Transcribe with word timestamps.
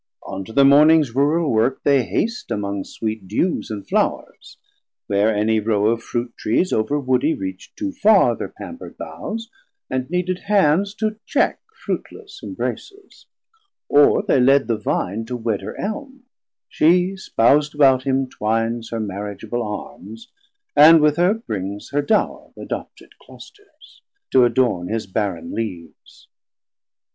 210 0.23 0.33
On 0.41 0.45
to 0.45 0.53
thir 0.53 0.67
mornings 0.67 1.13
rural 1.15 1.51
work 1.51 1.83
they 1.83 2.03
haste 2.03 2.49
Among 2.49 2.83
sweet 2.83 3.27
dewes 3.27 3.69
and 3.69 3.87
flours; 3.87 4.57
where 5.05 5.31
any 5.31 5.59
row 5.59 5.89
Of 5.91 6.01
Fruit 6.01 6.35
trees 6.35 6.71
overwoodie 6.73 7.37
reachd 7.37 7.75
too 7.75 7.91
farr 7.91 8.35
Thir 8.35 8.49
pamperd 8.59 8.97
boughes, 8.97 9.51
and 9.91 10.09
needed 10.09 10.39
hands 10.47 10.95
to 10.95 11.17
check 11.27 11.59
Fruitless 11.71 12.39
imbraces: 12.43 13.25
or 13.89 14.23
they 14.23 14.39
led 14.39 14.65
the 14.67 14.75
Vine 14.77 15.23
To 15.25 15.37
wed 15.37 15.61
her 15.61 15.79
Elm; 15.79 16.23
she 16.67 17.15
spous'd 17.15 17.75
about 17.75 18.01
him 18.01 18.27
twines 18.27 18.89
Her 18.89 18.99
mariageable 18.99 19.61
arms, 19.63 20.29
and 20.75 20.99
with 20.99 21.17
her 21.17 21.35
brings 21.35 21.91
Her 21.91 22.01
dowr 22.01 22.51
th' 22.55 22.57
adopted 22.57 23.19
Clusters, 23.19 24.01
to 24.31 24.45
adorn 24.45 24.87
His 24.87 25.05
barren 25.05 25.53
leaves. 25.53 26.27